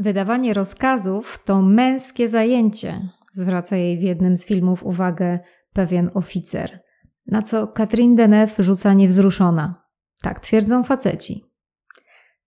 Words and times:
Wydawanie 0.00 0.54
rozkazów 0.54 1.44
to 1.44 1.62
męskie 1.62 2.28
zajęcie, 2.28 3.00
zwraca 3.32 3.76
jej 3.76 3.98
w 3.98 4.02
jednym 4.02 4.36
z 4.36 4.46
filmów 4.46 4.84
uwagę 4.84 5.38
pewien 5.72 6.10
oficer. 6.14 6.80
Na 7.26 7.42
co 7.42 7.66
Katrin 7.66 8.14
Deneuve 8.14 8.56
rzuca 8.58 8.94
niewzruszona. 8.94 9.82
Tak 10.22 10.40
twierdzą 10.40 10.82
faceci. 10.82 11.44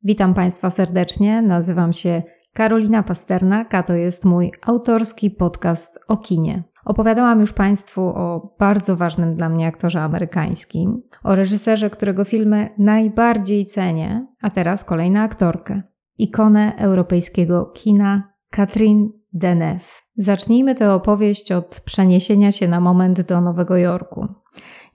Witam 0.04 0.34
Państwa 0.34 0.70
serdecznie, 0.70 1.42
nazywam 1.42 1.94
się 1.94 2.24
Karolina 2.54 3.04
Pasternak, 3.04 3.76
a 3.76 3.84
to 3.84 3.94
jest 3.94 4.26
mój 4.26 4.52
autorski 4.62 5.32
podcast 5.32 6.00
o 6.08 6.18
kinie. 6.18 6.64
Opowiadałam 6.86 7.40
już 7.40 7.54
Państwu 7.54 8.02
o 8.02 8.56
bardzo 8.60 8.96
ważnym 8.96 9.36
dla 9.36 9.50
mnie 9.50 9.68
aktorze 9.68 10.02
amerykańskim, 10.02 11.02
o 11.24 11.36
reżyserze, 11.36 11.90
którego 11.90 12.26
filmy 12.26 12.70
najbardziej 12.78 13.66
cenię, 13.66 14.28
a 14.42 14.50
teraz 14.50 14.84
kolejna 14.84 15.24
aktorkę 15.24 15.93
ikonę 16.18 16.76
europejskiego 16.78 17.66
kina 17.66 18.34
Katrin 18.50 19.10
Deneuve. 19.34 20.02
Zacznijmy 20.18 20.76
tę 20.76 20.94
opowieść 20.94 21.52
od 21.52 21.82
przeniesienia 21.86 22.52
się 22.52 22.68
na 22.68 22.80
moment 22.80 23.22
do 23.22 23.42
Nowego 23.42 23.78
Jorku. 23.78 24.28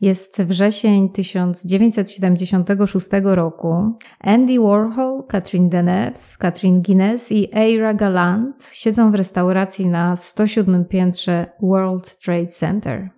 Jest 0.01 0.43
wrzesień 0.43 1.11
1976 1.11 3.09
roku. 3.23 3.99
Andy 4.21 4.61
Warhol, 4.61 5.27
Katrin 5.29 5.69
Deneuve, 5.69 6.37
Katrin 6.39 6.83
Guinness 6.83 7.33
i 7.33 7.49
Eira 7.57 7.95
Galant 7.95 8.65
siedzą 8.73 9.11
w 9.11 9.15
restauracji 9.15 9.87
na 9.87 10.17
107 10.17 10.85
piętrze 10.85 11.47
World 11.63 12.19
Trade 12.19 12.47
Center. 12.47 13.11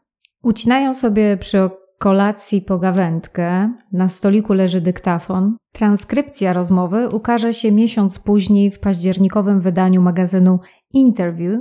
Ucinają 0.43 0.95
sobie 0.95 1.37
przy 1.37 1.61
kolacji 2.01 2.63
pogawędkę, 2.63 3.73
na 3.93 4.09
stoliku 4.09 4.53
leży 4.53 4.81
dyktafon. 4.81 5.57
Transkrypcja 5.73 6.53
rozmowy 6.53 7.09
ukaże 7.09 7.55
się 7.55 7.73
miesiąc 7.73 8.19
później 8.19 8.71
w 8.71 8.81
październikowym 8.81 9.61
wydaniu 9.61 10.03
magazynu 10.03 10.59
Interview. 10.93 11.61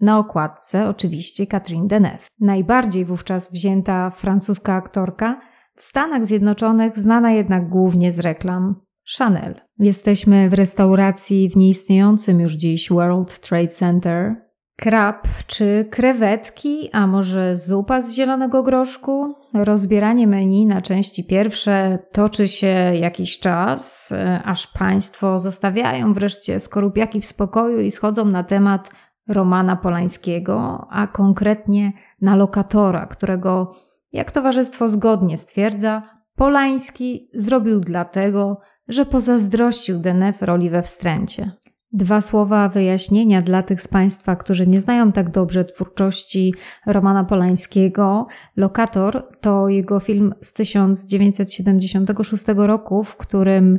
Na 0.00 0.18
okładce 0.18 0.88
oczywiście 0.88 1.46
Catherine 1.46 1.88
Deneuve. 1.88 2.28
Najbardziej 2.40 3.04
wówczas 3.04 3.52
wzięta 3.52 4.10
francuska 4.10 4.74
aktorka, 4.74 5.40
w 5.74 5.82
Stanach 5.82 6.26
Zjednoczonych 6.26 6.98
znana 6.98 7.32
jednak 7.32 7.68
głównie 7.68 8.12
z 8.12 8.18
reklam 8.18 8.74
Chanel. 9.18 9.54
Jesteśmy 9.78 10.50
w 10.50 10.54
restauracji 10.54 11.50
w 11.50 11.56
nieistniejącym 11.56 12.40
już 12.40 12.52
dziś 12.52 12.90
World 12.90 13.40
Trade 13.40 13.68
Center, 13.68 14.49
krab 14.80 15.28
czy 15.46 15.88
krewetki, 15.90 16.90
a 16.92 17.06
może 17.06 17.56
zupa 17.56 18.02
z 18.02 18.12
zielonego 18.12 18.62
groszku. 18.62 19.34
Rozbieranie 19.54 20.26
menu 20.26 20.66
na 20.66 20.82
części 20.82 21.24
pierwsze 21.24 21.98
toczy 22.12 22.48
się 22.48 22.66
jakiś 22.94 23.38
czas, 23.38 24.14
aż 24.44 24.66
państwo 24.66 25.38
zostawiają 25.38 26.12
wreszcie 26.12 26.60
skorupiaki 26.60 27.20
w 27.20 27.24
spokoju 27.24 27.80
i 27.80 27.90
schodzą 27.90 28.24
na 28.24 28.44
temat 28.44 28.90
Romana 29.28 29.76
Polańskiego, 29.76 30.86
a 30.90 31.06
konkretnie 31.06 31.92
na 32.20 32.36
lokatora, 32.36 33.06
którego, 33.06 33.74
jak 34.12 34.32
towarzystwo 34.32 34.88
zgodnie 34.88 35.36
stwierdza, 35.36 36.02
Polański 36.36 37.30
zrobił 37.34 37.80
dlatego, 37.80 38.60
że 38.88 39.06
pozazdrościł 39.06 39.98
Denef 39.98 40.42
roli 40.42 40.70
we 40.70 40.82
wstręcie. 40.82 41.50
Dwa 41.92 42.20
słowa 42.20 42.68
wyjaśnienia 42.68 43.42
dla 43.42 43.62
tych 43.62 43.82
z 43.82 43.88
Państwa, 43.88 44.36
którzy 44.36 44.66
nie 44.66 44.80
znają 44.80 45.12
tak 45.12 45.30
dobrze 45.30 45.64
twórczości 45.64 46.54
Romana 46.86 47.24
Polańskiego. 47.24 48.26
Lokator 48.56 49.28
to 49.40 49.68
jego 49.68 50.00
film 50.00 50.34
z 50.40 50.52
1976 50.52 52.44
roku, 52.56 53.04
w 53.04 53.16
którym 53.16 53.78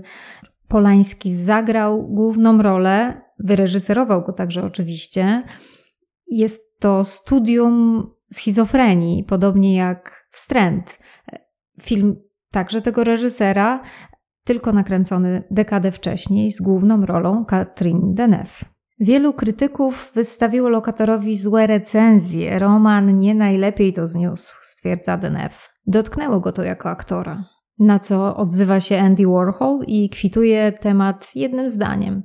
Polański 0.67 1.33
zagrał 1.33 2.07
główną 2.07 2.61
rolę, 2.61 3.21
wyreżyserował 3.39 4.23
go 4.23 4.33
także 4.33 4.63
oczywiście. 4.63 5.41
Jest 6.27 6.79
to 6.79 7.03
studium 7.03 8.07
schizofrenii, 8.33 9.23
podobnie 9.23 9.75
jak 9.75 10.25
Wstręt. 10.29 10.99
Film 11.81 12.15
także 12.51 12.81
tego 12.81 13.03
reżysera, 13.03 13.81
tylko 14.43 14.71
nakręcony 14.71 15.43
dekadę 15.51 15.91
wcześniej 15.91 16.51
z 16.51 16.61
główną 16.61 17.05
rolą 17.05 17.45
Katrin 17.45 18.13
Deneuve. 18.13 18.65
Wielu 18.99 19.33
krytyków 19.33 20.11
wystawiło 20.15 20.69
lokatorowi 20.69 21.37
złe 21.37 21.67
recenzje. 21.67 22.59
Roman 22.59 23.17
nie 23.17 23.35
najlepiej 23.35 23.93
to 23.93 24.07
zniósł, 24.07 24.53
stwierdza 24.61 25.17
Deneuve. 25.17 25.69
Dotknęło 25.87 26.39
go 26.39 26.51
to 26.51 26.63
jako 26.63 26.89
aktora. 26.89 27.43
Na 27.79 27.99
co 27.99 28.35
odzywa 28.37 28.79
się 28.79 28.97
Andy 28.97 29.27
Warhol 29.27 29.83
i 29.87 30.09
kwituje 30.09 30.71
temat 30.71 31.35
jednym 31.35 31.69
zdaniem. 31.69 32.23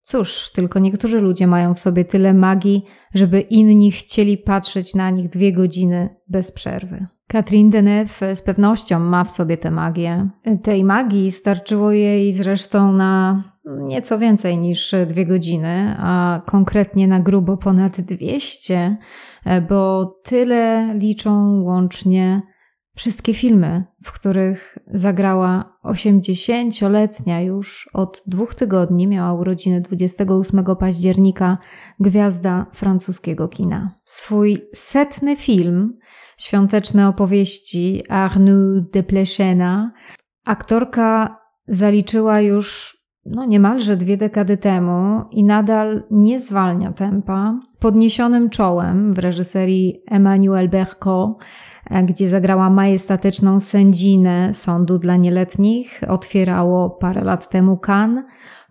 Cóż, 0.00 0.52
tylko 0.52 0.78
niektórzy 0.78 1.20
ludzie 1.20 1.46
mają 1.46 1.74
w 1.74 1.78
sobie 1.78 2.04
tyle 2.04 2.34
magii, 2.34 2.84
żeby 3.14 3.40
inni 3.40 3.90
chcieli 3.90 4.38
patrzeć 4.38 4.94
na 4.94 5.10
nich 5.10 5.28
dwie 5.28 5.52
godziny 5.52 6.16
bez 6.28 6.52
przerwy. 6.52 7.06
Katrin 7.28 7.70
Deneuve 7.70 8.36
z 8.36 8.42
pewnością 8.42 9.00
ma 9.00 9.24
w 9.24 9.30
sobie 9.30 9.56
tę 9.56 9.70
magię. 9.70 10.28
Tej 10.62 10.84
magii 10.84 11.32
starczyło 11.32 11.92
jej 11.92 12.34
zresztą 12.34 12.92
na 12.92 13.42
nieco 13.64 14.18
więcej 14.18 14.58
niż 14.58 14.94
dwie 15.06 15.26
godziny, 15.26 15.96
a 15.98 16.42
konkretnie 16.46 17.08
na 17.08 17.20
grubo 17.20 17.56
ponad 17.56 18.00
200, 18.00 18.96
bo 19.68 20.06
tyle 20.24 20.94
liczą 20.98 21.60
łącznie 21.62 22.42
wszystkie 22.96 23.34
filmy, 23.34 23.84
w 24.04 24.12
których 24.12 24.78
zagrała 24.86 25.78
80-letnia 25.84 27.40
już 27.40 27.90
od 27.92 28.22
dwóch 28.26 28.54
tygodni, 28.54 29.06
miała 29.06 29.32
urodziny 29.40 29.80
28 29.80 30.64
października, 30.80 31.58
gwiazda 32.00 32.66
francuskiego 32.72 33.48
kina. 33.48 33.90
Swój 34.04 34.56
setny 34.74 35.36
film 35.36 35.98
świąteczne 36.38 37.08
opowieści 37.08 38.02
Arnaud 38.08 38.90
de 38.92 39.02
Plechena, 39.02 39.92
aktorka 40.44 41.36
zaliczyła 41.68 42.40
już 42.40 42.96
no 43.26 43.44
niemalże 43.44 43.96
dwie 43.96 44.16
dekady 44.16 44.56
temu 44.56 45.24
i 45.30 45.44
nadal 45.44 46.02
nie 46.10 46.40
zwalnia 46.40 46.92
tempa. 46.92 47.60
Z 47.72 47.78
podniesionym 47.78 48.50
czołem 48.50 49.14
w 49.14 49.18
reżyserii 49.18 50.02
Emmanuel 50.10 50.68
Berco 50.68 51.36
gdzie 52.06 52.28
zagrała 52.28 52.70
majestatyczną 52.70 53.60
sędzinę 53.60 54.54
sądu 54.54 54.98
dla 54.98 55.16
nieletnich. 55.16 56.00
Otwierało 56.08 56.90
parę 56.90 57.24
lat 57.24 57.48
temu 57.48 57.78
Cannes. 57.86 58.24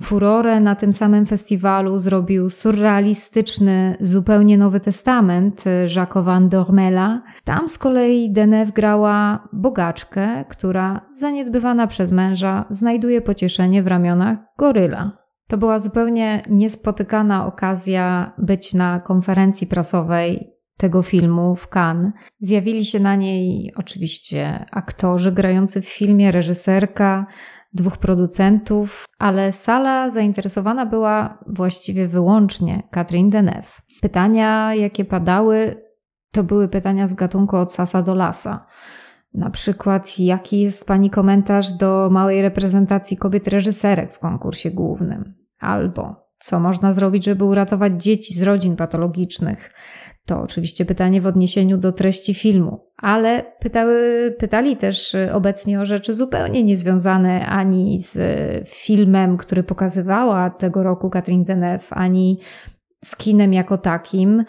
Furorę 0.03 0.59
na 0.59 0.75
tym 0.75 0.93
samym 0.93 1.25
festiwalu 1.25 1.99
zrobił 1.99 2.49
surrealistyczny, 2.49 3.95
zupełnie 3.99 4.57
Nowy 4.57 4.79
Testament 4.79 5.63
Jacques 5.95 6.25
van 6.25 6.49
Dormela. 6.49 7.21
Tam 7.43 7.69
z 7.69 7.77
kolei 7.77 8.31
Deneuve 8.31 8.71
grała 8.71 9.47
bogaczkę, 9.53 10.45
która 10.49 11.01
zaniedbywana 11.11 11.87
przez 11.87 12.11
męża 12.11 12.65
znajduje 12.69 13.21
pocieszenie 13.21 13.83
w 13.83 13.87
ramionach 13.87 14.37
goryla. 14.57 15.11
To 15.47 15.57
była 15.57 15.79
zupełnie 15.79 16.41
niespotykana 16.49 17.45
okazja 17.45 18.33
być 18.37 18.73
na 18.73 18.99
konferencji 18.99 19.67
prasowej 19.67 20.52
tego 20.77 21.01
filmu 21.01 21.55
w 21.55 21.67
Cannes. 21.75 22.13
Zjawili 22.39 22.85
się 22.85 22.99
na 22.99 23.15
niej 23.15 23.73
oczywiście 23.75 24.65
aktorzy 24.71 25.31
grający 25.31 25.81
w 25.81 25.89
filmie, 25.89 26.31
reżyserka, 26.31 27.25
dwóch 27.73 27.97
producentów, 27.97 29.05
ale 29.19 29.51
sala 29.51 30.09
zainteresowana 30.09 30.85
była 30.85 31.43
właściwie 31.47 32.07
wyłącznie 32.07 32.83
Catherine 32.91 33.29
Deneuve. 33.29 33.81
Pytania, 34.01 34.75
jakie 34.75 35.05
padały, 35.05 35.75
to 36.31 36.43
były 36.43 36.67
pytania 36.67 37.07
z 37.07 37.13
gatunku 37.13 37.57
od 37.57 37.73
sasa 37.73 38.01
do 38.01 38.13
lasa. 38.13 38.65
Na 39.33 39.49
przykład, 39.49 40.19
jaki 40.19 40.59
jest 40.59 40.87
Pani 40.87 41.09
komentarz 41.09 41.71
do 41.71 42.09
małej 42.11 42.41
reprezentacji 42.41 43.17
kobiet 43.17 43.47
reżyserek 43.47 44.13
w 44.13 44.19
konkursie 44.19 44.71
głównym? 44.71 45.33
Albo 45.59 46.23
co 46.37 46.59
można 46.59 46.91
zrobić, 46.91 47.25
żeby 47.25 47.43
uratować 47.43 48.03
dzieci 48.03 48.33
z 48.33 48.43
rodzin 48.43 48.75
patologicznych? 48.75 49.71
To 50.25 50.41
oczywiście 50.41 50.85
pytanie 50.85 51.21
w 51.21 51.25
odniesieniu 51.25 51.77
do 51.77 51.91
treści 51.91 52.33
filmu, 52.33 52.79
ale 52.97 53.43
pytały, 53.59 54.35
pytali 54.39 54.77
też 54.77 55.15
obecnie 55.33 55.79
o 55.79 55.85
rzeczy 55.85 56.13
zupełnie 56.13 56.63
niezwiązane 56.63 57.45
ani 57.45 57.99
z 57.99 58.19
filmem, 58.69 59.37
który 59.37 59.63
pokazywała 59.63 60.49
tego 60.49 60.83
roku 60.83 61.09
Katrin 61.09 61.43
Deneuve, 61.43 61.87
ani 61.89 62.39
z 63.03 63.15
kinem 63.15 63.53
jako 63.53 63.77
takim. 63.77 64.45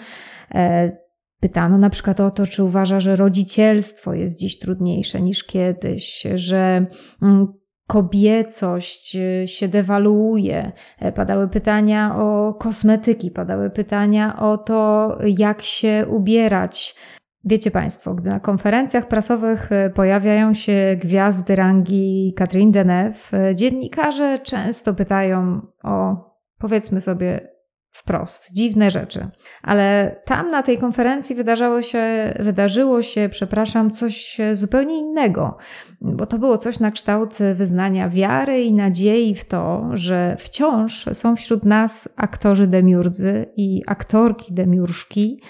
E, 0.54 0.92
pytano 1.40 1.78
na 1.78 1.90
przykład 1.90 2.20
o 2.20 2.30
to, 2.30 2.46
czy 2.46 2.64
uważa, 2.64 3.00
że 3.00 3.16
rodzicielstwo 3.16 4.14
jest 4.14 4.38
dziś 4.38 4.58
trudniejsze 4.58 5.22
niż 5.22 5.44
kiedyś, 5.44 6.26
że 6.34 6.86
mm, 7.22 7.46
kobiecość 7.86 9.16
y, 9.16 9.46
się 9.46 9.68
dewaluuje. 9.68 10.72
E, 10.98 11.12
padały 11.12 11.48
pytania 11.48 12.16
o 12.16 12.54
kosmetyki, 12.54 13.30
padały 13.30 13.70
pytania 13.70 14.36
o 14.38 14.58
to, 14.58 15.18
jak 15.38 15.62
się 15.62 16.06
ubierać. 16.10 16.96
Wiecie 17.44 17.70
Państwo, 17.70 18.14
gdy 18.14 18.30
na 18.30 18.40
konferencjach 18.40 19.08
prasowych 19.08 19.72
e, 19.72 19.90
pojawiają 19.90 20.54
się 20.54 20.96
gwiazdy 21.00 21.56
rangi 21.56 22.34
Catherine 22.36 22.72
Deneuve, 22.72 23.34
e, 23.34 23.54
dziennikarze 23.54 24.38
często 24.38 24.94
pytają 24.94 25.60
o 25.82 26.34
Powiedzmy 26.58 27.00
sobie 27.00 27.53
wprost, 27.94 28.54
dziwne 28.54 28.90
rzeczy. 28.90 29.28
Ale 29.62 30.16
tam 30.24 30.48
na 30.48 30.62
tej 30.62 30.78
konferencji 30.78 31.36
wydarzało 31.36 31.82
się, 31.82 32.34
wydarzyło 32.40 33.02
się, 33.02 33.28
przepraszam, 33.30 33.90
coś 33.90 34.38
zupełnie 34.52 34.98
innego, 34.98 35.56
bo 36.00 36.26
to 36.26 36.38
było 36.38 36.58
coś 36.58 36.80
na 36.80 36.90
kształt 36.90 37.38
wyznania 37.54 38.08
wiary 38.08 38.62
i 38.62 38.72
nadziei 38.72 39.34
w 39.34 39.44
to, 39.44 39.90
że 39.92 40.36
wciąż 40.38 41.08
są 41.12 41.36
wśród 41.36 41.64
nas 41.64 42.08
aktorzy 42.16 42.66
demiurdzy 42.66 43.46
i 43.56 43.82
aktorki 43.86 44.54
demiurzki 44.54 45.40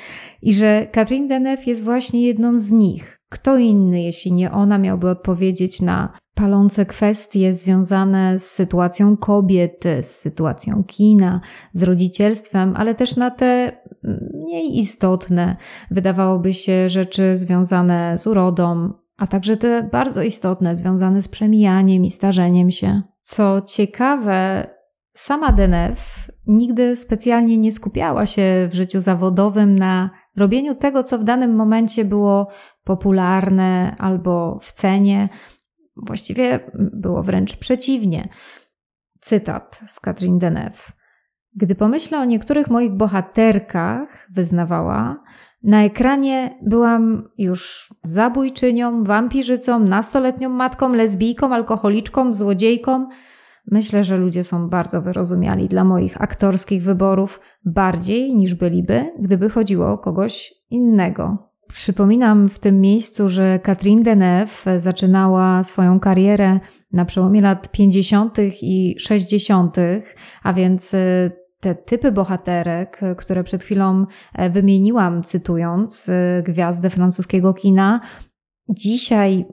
i 0.43 0.52
że 0.52 0.87
Catherine 0.93 1.29
Deneuve 1.29 1.67
jest 1.67 1.85
właśnie 1.85 2.26
jedną 2.26 2.58
z 2.58 2.73
nich. 2.73 3.13
Kto 3.35 3.57
inny, 3.57 4.03
jeśli 4.03 4.33
nie 4.33 4.53
ona, 4.53 4.79
miałby 4.79 5.11
odpowiedzieć 5.11 5.81
na 5.83 6.13
palące 6.35 6.87
kwestie 6.87 7.53
związane 7.53 8.39
z 8.39 8.51
sytuacją 8.51 9.17
kobiet, 9.17 9.85
z 10.01 10.07
sytuacją 10.07 10.85
kina, 10.85 11.41
z 11.73 11.83
rodzicielstwem, 11.83 12.75
ale 12.77 12.95
też 12.95 13.17
na 13.17 13.31
te 13.31 13.73
mniej 14.35 14.79
istotne, 14.79 15.57
wydawałoby 15.91 16.55
się, 16.55 16.89
rzeczy 16.89 17.39
związane 17.39 18.19
z 18.19 18.27
urodą, 18.27 18.93
a 19.17 19.27
także 19.27 19.57
te 19.57 19.89
bardzo 19.93 20.23
istotne, 20.23 20.77
związane 20.77 21.23
z 21.23 21.29
przemijaniem 21.29 22.05
i 22.05 22.11
starzeniem 22.11 22.71
się. 22.71 23.03
Co 23.21 23.63
ciekawe, 23.67 24.67
sama 25.15 25.53
Denef 25.53 26.31
nigdy 26.47 26.97
specjalnie 26.97 27.59
nie 27.59 27.73
skupiała 27.73 28.27
się 28.27 28.69
w 28.71 28.75
życiu 28.75 29.01
zawodowym 29.01 29.75
na 29.75 30.11
robieniu 30.37 30.75
tego, 30.75 31.03
co 31.03 31.19
w 31.19 31.25
danym 31.25 31.55
momencie 31.55 32.05
było 32.05 32.49
popularne 32.85 33.97
albo 33.99 34.59
w 34.63 34.73
cenie. 34.73 35.29
Właściwie 35.97 36.61
było 36.75 37.23
wręcz 37.23 37.57
przeciwnie. 37.57 38.29
Cytat 39.21 39.83
z 39.87 40.01
Katrin 40.01 40.39
Deneuve. 40.39 40.93
Gdy 41.57 41.75
pomyślę 41.75 42.19
o 42.19 42.25
niektórych 42.25 42.69
moich 42.71 42.93
bohaterkach, 42.93 44.29
wyznawała, 44.31 45.23
na 45.65 45.85
ekranie 45.85 46.59
byłam 46.63 47.29
już 47.39 47.95
zabójczynią, 48.03 49.05
wampirzycą, 49.05 49.79
nastoletnią 49.79 50.49
matką, 50.49 50.93
lesbijką, 50.93 51.55
alkoholiczką, 51.55 52.35
złodziejką. 52.35 53.09
Myślę, 53.70 54.05
że 54.05 54.16
ludzie 54.16 54.44
są 54.44 54.69
bardzo 54.69 55.02
wyrozumiali 55.02 55.69
dla 55.69 55.84
moich 55.84 56.22
aktorskich 56.22 56.82
wyborów, 56.82 57.40
bardziej 57.64 58.34
niż 58.34 58.55
byliby, 58.55 59.12
gdyby 59.20 59.50
chodziło 59.50 59.93
o 59.93 59.99
kogoś 59.99 60.55
innego. 60.70 61.50
Przypominam 61.69 62.49
w 62.49 62.58
tym 62.58 62.81
miejscu, 62.81 63.28
że 63.28 63.58
Catherine 63.58 64.02
Deneuve 64.02 64.64
zaczynała 64.76 65.62
swoją 65.62 66.00
karierę 66.00 66.61
na 66.93 67.05
przełomie 67.05 67.40
lat 67.40 67.72
50. 67.72 68.38
i 68.62 68.96
60., 68.99 69.76
a 70.43 70.52
więc 70.52 70.94
e, 70.94 71.31
te 71.61 71.75
typy 71.75 72.12
bohaterek, 72.12 73.00
które 73.16 73.44
przed 73.44 73.64
chwilą 73.64 74.06
e, 74.34 74.50
wymieniłam, 74.50 75.22
cytując 75.22 76.08
e, 76.08 76.43
gwiazdę 76.46 76.90
francuskiego 76.90 77.55
kina, 77.55 78.00
dzisiaj 78.69 79.44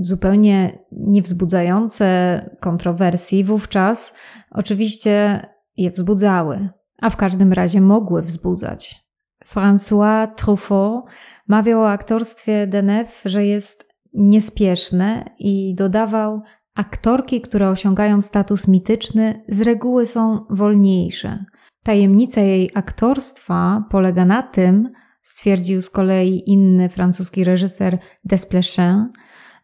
zupełnie 0.00 0.78
niewzbudzające 0.92 2.50
kontrowersji, 2.60 3.44
wówczas 3.44 4.16
oczywiście 4.50 5.46
je 5.76 5.90
wzbudzały, 5.90 6.68
a 7.02 7.10
w 7.10 7.16
każdym 7.16 7.52
razie 7.52 7.80
mogły 7.80 8.22
wzbudzać. 8.22 9.00
François 9.46 10.34
Truffaut 10.34 11.04
Mawiał 11.50 11.80
o 11.80 11.90
aktorstwie 11.90 12.66
Deneuve, 12.66 13.22
że 13.24 13.46
jest 13.46 13.88
niespieszne 14.14 15.24
i 15.38 15.74
dodawał, 15.74 16.42
aktorki, 16.74 17.40
które 17.40 17.68
osiągają 17.68 18.22
status 18.22 18.68
mityczny, 18.68 19.44
z 19.48 19.60
reguły 19.60 20.06
są 20.06 20.46
wolniejsze. 20.50 21.44
Tajemnica 21.82 22.40
jej 22.40 22.70
aktorstwa 22.74 23.84
polega 23.90 24.24
na 24.24 24.42
tym, 24.42 24.92
stwierdził 25.22 25.82
z 25.82 25.90
kolei 25.90 26.42
inny 26.46 26.88
francuski 26.88 27.44
reżyser 27.44 27.98
Desplechin, 28.24 29.06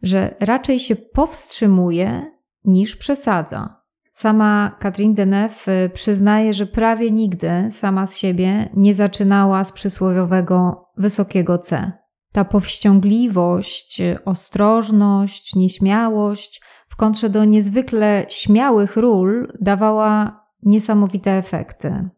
że 0.07 0.35
raczej 0.41 0.79
się 0.79 0.97
powstrzymuje 0.97 2.33
niż 2.65 2.97
przesadza. 2.97 3.83
Sama 4.13 4.77
Catherine 4.81 5.15
Deneuve 5.15 5.69
y, 5.69 5.91
przyznaje, 5.95 6.55
że 6.55 6.67
prawie 6.67 7.11
nigdy 7.11 7.51
sama 7.71 8.07
z 8.07 8.17
siebie 8.17 8.69
nie 8.75 8.95
zaczynała 8.95 9.65
z 9.65 9.73
przysłowiowego 9.73 10.89
wysokiego 10.97 11.59
C. 11.59 11.93
Ta 12.33 12.45
powściągliwość, 12.45 14.01
y, 14.01 14.25
ostrożność, 14.25 15.55
nieśmiałość 15.55 16.63
w 16.89 16.97
kontrze 16.97 17.31
do 17.31 17.45
niezwykle 17.45 18.27
śmiałych 18.29 18.97
ról 18.97 19.53
dawała 19.61 20.41
niesamowite 20.63 21.31
efekty. 21.31 22.09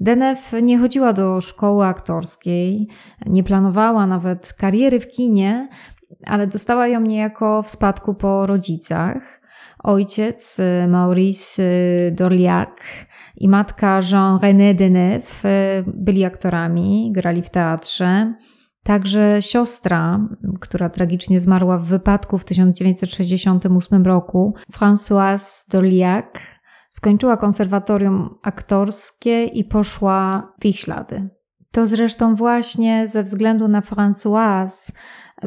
Deneuve 0.00 0.62
nie 0.62 0.78
chodziła 0.78 1.12
do 1.12 1.40
szkoły 1.40 1.86
aktorskiej, 1.86 2.88
nie 3.26 3.44
planowała 3.44 4.06
nawet 4.06 4.52
kariery 4.52 5.00
w 5.00 5.08
kinie, 5.08 5.68
ale 6.26 6.46
dostała 6.46 6.86
ją 6.86 7.00
niejako 7.00 7.62
w 7.62 7.68
spadku 7.68 8.14
po 8.14 8.46
rodzicach. 8.46 9.40
Ojciec 9.78 10.58
y, 10.58 10.88
Maurice 10.88 11.62
y, 11.62 12.12
Dorliac 12.12 12.70
i 13.36 13.48
matka 13.48 14.00
Jean-René 14.00 14.74
Deneuve 14.74 15.44
y, 15.44 15.84
byli 15.86 16.24
aktorami, 16.24 17.12
grali 17.12 17.42
w 17.42 17.50
teatrze. 17.50 18.34
Także 18.82 19.42
siostra, 19.42 20.28
która 20.60 20.88
tragicznie 20.88 21.40
zmarła 21.40 21.78
w 21.78 21.86
wypadku 21.86 22.38
w 22.38 22.44
1968 22.44 24.04
roku, 24.04 24.54
Françoise 24.72 25.70
Dorliac, 25.70 26.24
skończyła 26.90 27.36
konserwatorium 27.36 28.38
aktorskie 28.42 29.44
i 29.44 29.64
poszła 29.64 30.52
w 30.60 30.66
ich 30.66 30.80
ślady. 30.80 31.28
To 31.70 31.86
zresztą 31.86 32.36
właśnie 32.36 33.08
ze 33.08 33.22
względu 33.22 33.68
na 33.68 33.80
Françoise 33.80 34.92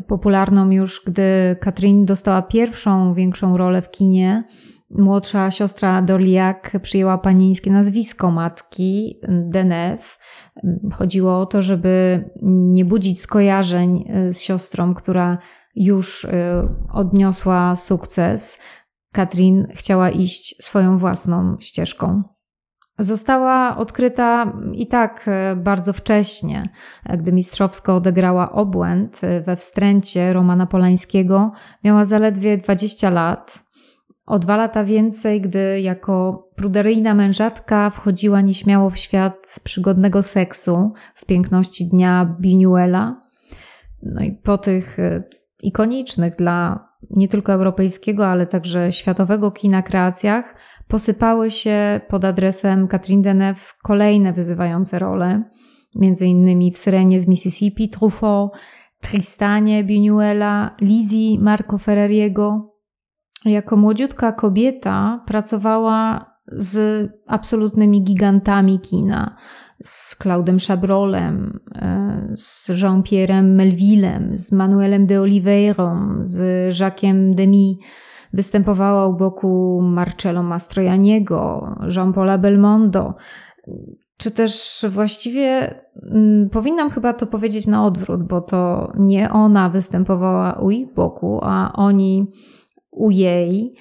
popularną 0.08 0.72
już, 0.72 1.04
gdy 1.08 1.56
Katrin 1.62 2.06
dostała 2.06 2.42
pierwszą 2.42 3.14
większą 3.14 3.58
rolę 3.58 3.82
w 3.82 3.92
kinie. 3.92 4.44
Młodsza 4.90 5.52
siostra 5.52 6.02
Dorliac 6.02 6.58
przyjęła 6.82 7.18
panieńskie 7.18 7.72
nazwisko 7.72 8.32
matki, 8.32 9.20
Deneuve. 9.28 10.20
Chodziło 10.94 11.40
o 11.40 11.46
to, 11.46 11.62
żeby 11.62 12.24
nie 12.42 12.86
budzić 12.86 13.22
skojarzeń 13.22 14.12
z 14.30 14.40
siostrą, 14.40 14.94
która 14.94 15.38
już 15.76 16.24
y, 16.24 16.30
odniosła 16.94 17.76
sukces. 17.76 18.62
Katrin 19.14 19.68
chciała 19.76 20.10
iść 20.10 20.64
swoją 20.64 20.98
własną 20.98 21.58
ścieżką. 21.60 22.24
Została 23.00 23.78
odkryta 23.78 24.54
i 24.74 24.88
tak 24.88 25.26
e, 25.28 25.56
bardzo 25.56 25.94
wcześnie, 25.94 26.64
e, 27.06 27.18
gdy 27.18 27.32
mistrzowsko 27.32 27.96
odegrała 27.96 28.52
obłęd 28.52 29.24
e, 29.24 29.42
we 29.42 29.56
wstręcie 29.56 30.34
Romana 30.34 30.66
Polańskiego. 30.66 31.52
Miała 31.84 32.06
zaledwie 32.06 32.58
20 32.58 33.10
lat. 33.10 33.64
O 34.26 34.40
dwa 34.40 34.58
lata 34.58 34.84
więcej, 34.84 35.42
gdy 35.42 35.82
jako 35.82 36.48
pruderyjna 36.56 37.14
mężatka 37.14 37.90
wchodziła 37.90 38.42
nieśmiało 38.42 38.90
w 38.90 38.98
świat 38.98 39.60
przygodnego 39.64 40.24
seksu 40.24 40.94
w 41.16 41.26
piękności 41.26 41.90
dnia 41.90 42.36
Binuela. 42.40 43.22
No 44.04 44.22
i 44.22 44.32
po 44.32 44.58
tych 44.58 44.98
ikonicznych 45.64 46.36
dla 46.36 46.88
nie 47.10 47.28
tylko 47.28 47.54
europejskiego, 47.54 48.28
ale 48.28 48.46
także 48.46 48.92
światowego 48.92 49.52
kina 49.52 49.82
kreacjach 49.82 50.56
posypały 50.92 51.52
się 51.52 52.02
pod 52.08 52.26
adresem 52.26 52.88
Catherine 52.88 53.22
Deneuve 53.22 53.74
kolejne 53.84 54.34
wyzywające 54.34 55.00
role, 55.00 55.44
między 55.96 56.26
innymi 56.28 56.72
w 56.72 56.78
Syrenie 56.78 57.22
z 57.22 57.28
Mississippi 57.28 57.90
Truffaut, 57.90 58.52
Tristanie 59.02 59.84
Buñuela, 59.84 60.70
Lizzie 60.82 61.40
Marco 61.40 61.78
Ferreriego. 61.78 62.74
Jako 63.46 63.78
młodziutka 63.78 64.32
kobieta 64.32 65.24
pracowała 65.28 66.26
z 66.48 67.08
absolutnymi 67.28 68.04
gigantami 68.04 68.80
kina, 68.80 69.36
z 69.84 70.16
Claudem 70.16 70.58
Chabrolem, 70.68 71.60
e, 71.76 72.34
z 72.38 72.70
Jean-Pierre'em 72.70 73.56
Melvillem, 73.56 74.38
z 74.38 74.52
Manuelem 74.52 75.06
de 75.06 75.22
Oliveirą, 75.22 76.20
z 76.22 76.70
Jacques'em 76.76 77.36
Demy, 77.36 77.76
Występowała 78.34 79.08
u 79.08 79.18
boku 79.18 79.82
Marcello 79.84 80.44
Mastrojaniego, 80.44 81.68
Jean-Paula 81.96 82.38
Belmondo, 82.38 83.14
czy 84.18 84.32
też 84.32 84.86
właściwie 84.90 85.76
mm, 86.12 86.50
powinnam 86.50 86.90
chyba 86.90 87.14
to 87.14 87.28
powiedzieć 87.28 87.68
na 87.68 87.86
odwrót, 87.86 88.24
bo 88.24 88.42
to 88.42 88.92
nie 89.00 89.30
ona 89.30 89.70
występowała 89.70 90.54
u 90.54 90.72
ich 90.72 90.94
boku, 90.94 91.40
a 91.44 91.74
oni 91.76 92.28
u 92.92 93.12
jej. 93.12 93.76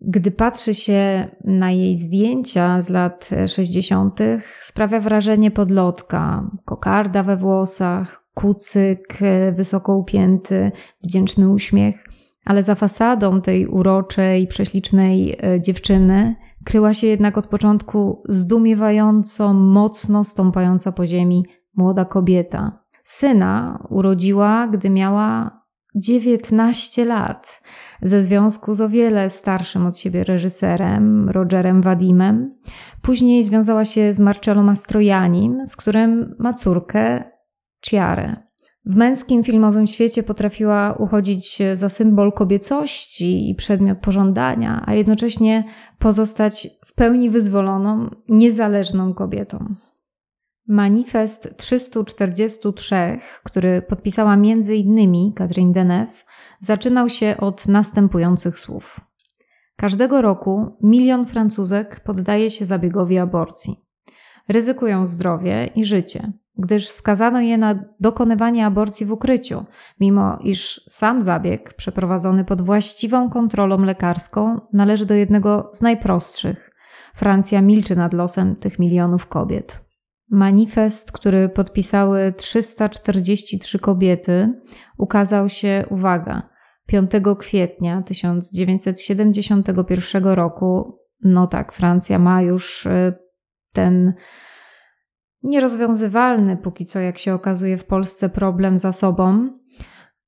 Gdy 0.00 0.30
patrzy 0.30 0.74
się 0.74 1.28
na 1.44 1.70
jej 1.70 1.96
zdjęcia 1.96 2.80
z 2.80 2.88
lat 2.88 3.30
60., 3.46 4.20
sprawia 4.60 5.00
wrażenie 5.00 5.50
podlotka, 5.50 6.50
kokarda 6.64 7.22
we 7.22 7.36
włosach, 7.36 8.24
kucyk 8.34 9.18
wysoko 9.52 9.96
upięty, 9.96 10.72
wdzięczny 11.04 11.48
uśmiech 11.48 12.04
ale 12.48 12.62
za 12.62 12.74
fasadą 12.74 13.40
tej 13.40 13.66
uroczej, 13.66 14.46
prześlicznej 14.46 15.36
e, 15.42 15.60
dziewczyny 15.60 16.36
kryła 16.64 16.94
się 16.94 17.06
jednak 17.06 17.38
od 17.38 17.46
początku 17.46 18.22
zdumiewająco 18.28 19.54
mocno 19.54 20.24
stąpająca 20.24 20.92
po 20.92 21.06
ziemi 21.06 21.46
młoda 21.76 22.04
kobieta. 22.04 22.84
Syna 23.04 23.84
urodziła, 23.90 24.68
gdy 24.68 24.90
miała 24.90 25.60
19 25.94 27.04
lat, 27.04 27.62
ze 28.02 28.22
związku 28.22 28.74
z 28.74 28.80
o 28.80 28.88
wiele 28.88 29.30
starszym 29.30 29.86
od 29.86 29.98
siebie 29.98 30.24
reżyserem, 30.24 31.30
Rogerem 31.30 31.82
Wadimem. 31.82 32.50
Później 33.02 33.44
związała 33.44 33.84
się 33.84 34.12
z 34.12 34.20
Marcello 34.20 34.62
Mastrojanim, 34.62 35.66
z 35.66 35.76
którym 35.76 36.34
ma 36.38 36.54
córkę 36.54 37.24
Ciarę. 37.82 38.47
W 38.88 38.96
męskim 38.96 39.44
filmowym 39.44 39.86
świecie 39.86 40.22
potrafiła 40.22 40.92
uchodzić 40.98 41.58
za 41.74 41.88
symbol 41.88 42.32
kobiecości 42.32 43.50
i 43.50 43.54
przedmiot 43.54 43.98
pożądania, 43.98 44.84
a 44.86 44.94
jednocześnie 44.94 45.64
pozostać 45.98 46.68
w 46.86 46.94
pełni 46.94 47.30
wyzwoloną, 47.30 48.10
niezależną 48.28 49.14
kobietą. 49.14 49.74
Manifest 50.68 51.56
343, 51.56 52.94
który 53.44 53.82
podpisała 53.82 54.34
m.in. 54.34 55.32
Catherine 55.32 55.72
Deneuve, 55.72 56.24
zaczynał 56.60 57.08
się 57.08 57.36
od 57.38 57.68
następujących 57.68 58.58
słów. 58.58 59.00
Każdego 59.76 60.22
roku 60.22 60.76
milion 60.82 61.26
Francuzek 61.26 62.00
poddaje 62.00 62.50
się 62.50 62.64
zabiegowi 62.64 63.18
aborcji. 63.18 63.76
Ryzykują 64.48 65.06
zdrowie 65.06 65.70
i 65.74 65.84
życie, 65.84 66.32
gdyż 66.58 66.88
skazano 66.88 67.40
je 67.40 67.58
na 67.58 67.84
dokonywanie 68.00 68.66
aborcji 68.66 69.06
w 69.06 69.12
ukryciu, 69.12 69.64
mimo 70.00 70.38
iż 70.42 70.80
sam 70.88 71.22
zabieg, 71.22 71.74
przeprowadzony 71.74 72.44
pod 72.44 72.62
właściwą 72.62 73.30
kontrolą 73.30 73.78
lekarską, 73.78 74.60
należy 74.72 75.06
do 75.06 75.14
jednego 75.14 75.70
z 75.72 75.80
najprostszych. 75.80 76.70
Francja 77.14 77.62
milczy 77.62 77.96
nad 77.96 78.12
losem 78.12 78.56
tych 78.56 78.78
milionów 78.78 79.26
kobiet. 79.26 79.84
Manifest, 80.30 81.12
który 81.12 81.48
podpisały 81.48 82.32
343 82.36 83.78
kobiety, 83.78 84.60
ukazał 84.98 85.48
się, 85.48 85.84
uwaga, 85.90 86.48
5 86.86 87.10
kwietnia 87.38 88.02
1971 88.02 90.24
roku. 90.24 90.98
No 91.22 91.46
tak, 91.46 91.72
Francja 91.72 92.18
ma 92.18 92.42
już 92.42 92.86
y, 92.86 93.14
ten 93.72 94.14
nierozwiązywalny, 95.42 96.56
póki 96.56 96.84
co, 96.84 97.00
jak 97.00 97.18
się 97.18 97.34
okazuje, 97.34 97.78
w 97.78 97.84
Polsce 97.84 98.28
problem 98.28 98.78
za 98.78 98.92
sobą. 98.92 99.50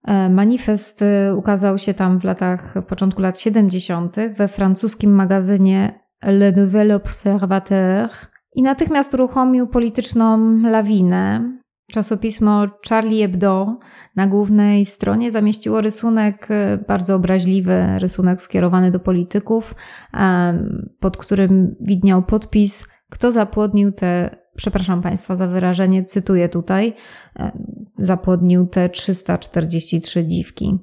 E, 0.04 0.28
manifest 0.28 1.02
y, 1.02 1.36
ukazał 1.36 1.78
się 1.78 1.94
tam 1.94 2.20
w 2.20 2.24
latach, 2.24 2.74
początku 2.88 3.22
lat 3.22 3.40
70. 3.40 4.16
we 4.36 4.48
francuskim 4.48 5.12
magazynie 5.12 6.00
Le 6.22 6.52
Nouvel 6.52 6.92
Observateur 6.92 8.10
i 8.54 8.62
natychmiast 8.62 9.14
uruchomił 9.14 9.66
polityczną 9.66 10.56
lawinę. 10.62 11.52
Czasopismo 11.90 12.66
Charlie 12.88 13.22
Hebdo 13.22 13.78
na 14.16 14.26
głównej 14.26 14.86
stronie 14.86 15.30
zamieściło 15.30 15.80
rysunek 15.80 16.46
e, 16.50 16.78
bardzo 16.88 17.14
obraźliwy, 17.14 17.86
rysunek 17.98 18.42
skierowany 18.42 18.90
do 18.90 19.00
polityków, 19.00 19.74
pod 21.00 21.16
którym 21.16 21.76
widniał 21.80 22.22
podpis, 22.22 22.88
kto 23.10 23.32
zapłodnił 23.32 23.92
te, 23.92 24.36
przepraszam 24.56 25.02
Państwa 25.02 25.36
za 25.36 25.46
wyrażenie, 25.46 26.04
cytuję 26.04 26.48
tutaj, 26.48 26.94
e, 27.38 27.52
zapłodnił 27.98 28.66
te 28.66 28.88
343 28.88 30.26
dziwki. 30.26 30.78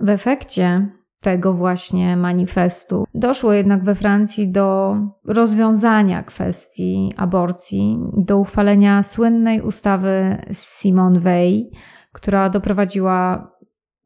W 0.00 0.08
efekcie 0.08 0.88
tego 1.20 1.54
właśnie 1.54 2.16
manifestu. 2.16 3.04
Doszło 3.14 3.52
jednak 3.52 3.84
we 3.84 3.94
Francji 3.94 4.52
do 4.52 4.96
rozwiązania 5.24 6.22
kwestii 6.22 7.12
aborcji, 7.16 7.98
do 8.16 8.38
uchwalenia 8.38 9.02
słynnej 9.02 9.60
ustawy 9.60 10.38
Simone 10.52 11.20
Weil, 11.20 11.70
która 12.12 12.50
doprowadziła 12.50 13.50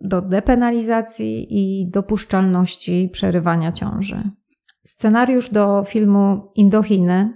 do 0.01 0.23
depenalizacji 0.23 1.47
i 1.51 1.91
dopuszczalności 1.91 3.11
przerywania 3.13 3.73
ciąży. 3.73 4.23
Scenariusz 4.83 5.51
do 5.51 5.85
filmu 5.85 6.53
Indochiny 6.55 7.35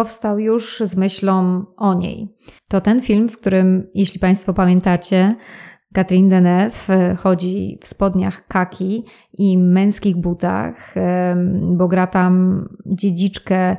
powstał 0.00 0.38
już 0.38 0.82
z 0.84 0.96
myślą 0.96 1.64
o 1.76 1.94
niej. 1.94 2.28
To 2.68 2.80
ten 2.80 3.00
film, 3.00 3.28
w 3.28 3.36
którym, 3.36 3.86
jeśli 3.94 4.20
Państwo 4.20 4.54
pamiętacie, 4.54 5.36
Catherine 5.94 6.28
Deneuve 6.28 6.90
e, 6.90 7.14
chodzi 7.14 7.78
w 7.80 7.86
spodniach 7.86 8.46
kaki 8.46 9.04
i 9.38 9.58
męskich 9.58 10.16
butach, 10.16 10.96
e, 10.96 11.36
bo 11.76 11.88
gra 11.88 12.06
tam 12.06 12.64
dziedziczkę 12.86 13.76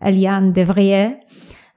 Eliane 0.00 0.52
Devrier, 0.52 1.12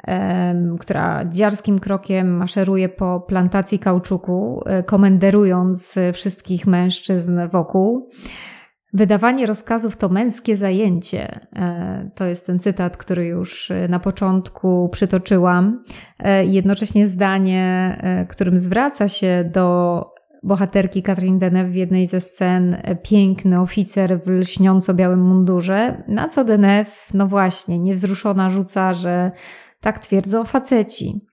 e, 0.08 0.76
która 0.80 1.26
dziarskim 1.26 1.80
krokiem 1.80 2.38
maszeruje 2.38 2.90
po 2.90 3.20
plantacji 3.20 3.80
kauczuku, 3.80 4.64
komenderując 4.86 5.96
wszystkich 6.14 6.68
mężczyzn 6.68 7.40
wokół. 7.52 8.08
Wydawanie 8.94 9.46
rozkazów 9.46 9.98
to 9.98 10.10
męskie 10.10 10.58
zajęcie. 10.58 11.48
E, 11.56 12.10
to 12.16 12.26
jest 12.26 12.46
ten 12.46 12.60
cytat, 12.60 12.98
który 12.98 13.26
już 13.26 13.72
e, 13.72 13.88
na 13.88 14.00
początku 14.00 14.90
przytoczyłam. 14.92 15.84
E, 16.20 16.46
jednocześnie 16.46 17.08
zdanie, 17.08 17.98
którym 18.30 18.58
zwraca 18.58 19.08
się 19.08 19.50
do 19.54 20.06
bohaterki 20.44 21.04
Katrin 21.04 21.40
Deneuve 21.40 21.72
w 21.72 21.76
jednej 21.76 22.08
ze 22.08 22.20
scen 22.20 22.78
piękny 23.04 23.62
oficer 23.62 24.22
w 24.22 24.30
lśniąco 24.30 24.94
białym 24.94 25.22
mundurze, 25.22 26.04
na 26.08 26.28
co 26.28 26.44
Deneuve, 26.44 27.10
no 27.14 27.28
właśnie, 27.28 27.80
niewzruszona 27.80 28.50
rzuca, 28.50 28.94
że 28.94 29.32
tak 29.82 30.00
twierdzą 30.00 30.44
faceci. 30.44 31.26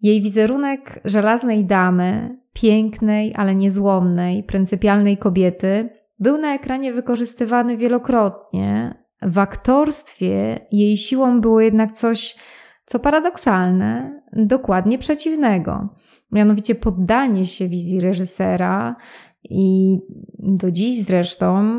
Jej 0.00 0.22
wizerunek 0.22 1.00
żelaznej 1.04 1.64
damy, 1.64 2.38
pięknej, 2.52 3.34
ale 3.36 3.54
niezłomnej, 3.54 4.42
pryncypialnej 4.42 5.16
kobiety 5.18 5.99
był 6.20 6.38
na 6.38 6.54
ekranie 6.54 6.92
wykorzystywany 6.92 7.76
wielokrotnie. 7.76 8.94
W 9.22 9.38
aktorstwie 9.38 10.66
jej 10.72 10.96
siłą 10.96 11.40
było 11.40 11.60
jednak 11.60 11.92
coś, 11.92 12.36
co 12.84 12.98
paradoksalne, 12.98 14.20
dokładnie 14.32 14.98
przeciwnego. 14.98 15.88
Mianowicie 16.32 16.74
poddanie 16.74 17.44
się 17.44 17.68
wizji 17.68 18.00
reżysera 18.00 18.96
i 19.44 19.98
do 20.38 20.70
dziś 20.70 21.02
zresztą 21.02 21.78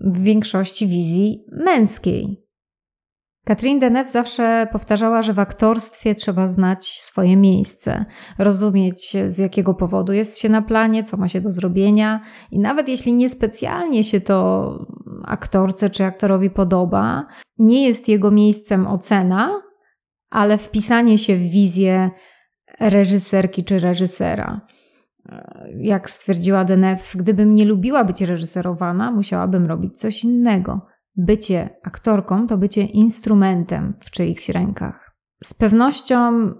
w 0.00 0.20
większości 0.20 0.86
wizji 0.86 1.44
męskiej. 1.52 2.45
Catherine 3.48 3.80
Deneuve 3.80 4.10
zawsze 4.10 4.68
powtarzała, 4.72 5.22
że 5.22 5.32
w 5.32 5.38
aktorstwie 5.38 6.14
trzeba 6.14 6.48
znać 6.48 6.86
swoje 6.86 7.36
miejsce, 7.36 8.04
rozumieć 8.38 9.16
z 9.28 9.38
jakiego 9.38 9.74
powodu 9.74 10.12
jest 10.12 10.38
się 10.38 10.48
na 10.48 10.62
planie, 10.62 11.02
co 11.02 11.16
ma 11.16 11.28
się 11.28 11.40
do 11.40 11.50
zrobienia 11.50 12.20
i 12.50 12.58
nawet 12.58 12.88
jeśli 12.88 13.12
niespecjalnie 13.12 14.04
się 14.04 14.20
to 14.20 14.70
aktorce 15.24 15.90
czy 15.90 16.04
aktorowi 16.04 16.50
podoba, 16.50 17.26
nie 17.58 17.86
jest 17.86 18.08
jego 18.08 18.30
miejscem 18.30 18.86
ocena, 18.86 19.62
ale 20.30 20.58
wpisanie 20.58 21.18
się 21.18 21.36
w 21.36 21.40
wizję 21.40 22.10
reżyserki 22.80 23.64
czy 23.64 23.78
reżysera. 23.78 24.60
Jak 25.78 26.10
stwierdziła 26.10 26.64
Deneuve, 26.64 27.16
gdybym 27.16 27.54
nie 27.54 27.64
lubiła 27.64 28.04
być 28.04 28.20
reżyserowana, 28.20 29.10
musiałabym 29.10 29.66
robić 29.66 29.98
coś 29.98 30.24
innego– 30.24 30.80
bycie 31.16 31.70
aktorką 31.84 32.46
to 32.46 32.58
bycie 32.58 32.82
instrumentem 32.84 33.94
w 34.00 34.10
czyichś 34.10 34.48
rękach. 34.48 35.16
Z 35.44 35.54
pewnością 35.54 36.50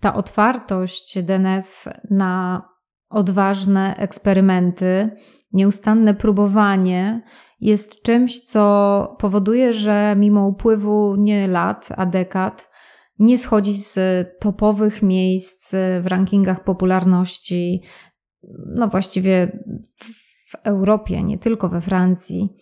ta 0.00 0.14
otwartość 0.14 1.22
DNF 1.22 1.84
na 2.10 2.62
odważne 3.10 3.96
eksperymenty, 3.96 5.10
nieustanne 5.52 6.14
próbowanie 6.14 7.22
jest 7.60 8.02
czymś, 8.02 8.40
co 8.40 9.16
powoduje, 9.20 9.72
że 9.72 10.14
mimo 10.18 10.46
upływu 10.46 11.16
nie 11.18 11.48
lat, 11.48 11.88
a 11.96 12.06
dekad, 12.06 12.70
nie 13.18 13.38
schodzi 13.38 13.74
z 13.74 13.98
topowych 14.40 15.02
miejsc 15.02 15.74
w 16.00 16.06
rankingach 16.06 16.64
popularności, 16.64 17.82
no 18.76 18.88
właściwie 18.88 19.62
w 20.48 20.54
Europie, 20.64 21.22
nie 21.22 21.38
tylko 21.38 21.68
we 21.68 21.80
Francji. 21.80 22.56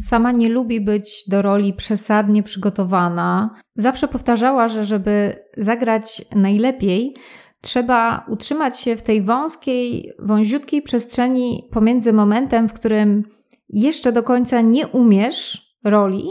Sama 0.00 0.32
nie 0.32 0.48
lubi 0.48 0.80
być 0.80 1.24
do 1.28 1.42
roli 1.42 1.74
przesadnie 1.74 2.42
przygotowana. 2.42 3.56
Zawsze 3.76 4.08
powtarzała, 4.08 4.68
że 4.68 4.84
żeby 4.84 5.44
zagrać 5.56 6.24
najlepiej, 6.34 7.14
trzeba 7.60 8.26
utrzymać 8.28 8.80
się 8.80 8.96
w 8.96 9.02
tej 9.02 9.22
wąskiej, 9.22 10.12
wąziutkiej 10.18 10.82
przestrzeni 10.82 11.68
pomiędzy 11.72 12.12
momentem, 12.12 12.68
w 12.68 12.72
którym 12.72 13.24
jeszcze 13.68 14.12
do 14.12 14.22
końca 14.22 14.60
nie 14.60 14.86
umiesz 14.86 15.72
roli, 15.84 16.24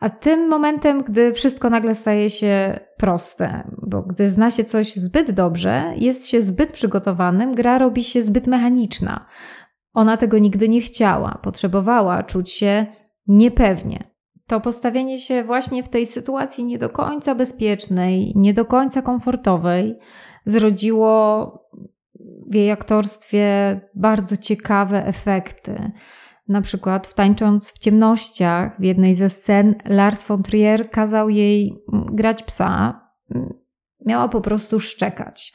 a 0.00 0.10
tym 0.10 0.48
momentem, 0.48 1.02
gdy 1.02 1.32
wszystko 1.32 1.70
nagle 1.70 1.94
staje 1.94 2.30
się 2.30 2.80
proste, 2.96 3.70
bo 3.82 4.02
gdy 4.02 4.30
zna 4.30 4.50
się 4.50 4.64
coś 4.64 4.94
zbyt 4.94 5.30
dobrze, 5.30 5.92
jest 5.96 6.28
się 6.28 6.42
zbyt 6.42 6.72
przygotowanym, 6.72 7.54
gra 7.54 7.78
robi 7.78 8.04
się 8.04 8.22
zbyt 8.22 8.46
mechaniczna. 8.46 9.26
Ona 9.96 10.16
tego 10.16 10.38
nigdy 10.38 10.68
nie 10.68 10.80
chciała, 10.80 11.38
potrzebowała 11.42 12.22
czuć 12.22 12.50
się 12.50 12.86
niepewnie. 13.26 14.10
to 14.46 14.60
postawienie 14.60 15.18
się 15.18 15.44
właśnie 15.44 15.82
w 15.82 15.88
tej 15.88 16.06
sytuacji 16.06 16.64
nie 16.64 16.78
do 16.78 16.90
końca 16.90 17.34
bezpiecznej, 17.34 18.32
nie 18.36 18.54
do 18.54 18.64
końca 18.64 19.02
komfortowej, 19.02 19.98
zrodziło 20.46 21.52
w 22.50 22.54
jej 22.54 22.70
aktorstwie 22.70 23.80
bardzo 23.94 24.36
ciekawe 24.36 25.06
efekty. 25.06 25.92
Na 26.48 26.60
przykład, 26.60 27.14
tańcząc 27.14 27.72
w 27.72 27.78
ciemnościach 27.78 28.80
w 28.80 28.84
jednej 28.84 29.14
ze 29.14 29.30
scen, 29.30 29.74
Lars 29.84 30.24
von 30.24 30.42
Trier 30.42 30.90
kazał 30.90 31.28
jej 31.28 31.84
grać 32.12 32.42
psa. 32.42 33.00
Miała 34.06 34.28
po 34.28 34.40
prostu 34.40 34.80
szczekać. 34.80 35.52